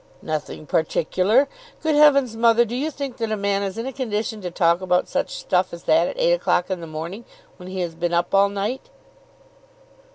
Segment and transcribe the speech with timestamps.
[0.23, 1.47] "Nothing particular.
[1.83, 4.81] Good heavens, mother, do you think that a man is in a condition to talk
[4.81, 7.23] about such stuff as that at eight o'clock in the morning,
[7.57, 8.89] when he has been up all night?"